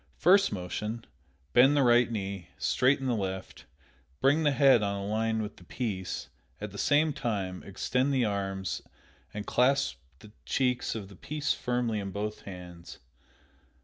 [0.17, 1.05] First motion:
[1.53, 3.65] Bend the right knee, straighten the left,
[4.19, 6.27] bring the head on a line with the piece;
[6.59, 8.81] at the same time extend the arms
[9.31, 12.97] and clasp the cheeks of the piece firmly in both hands.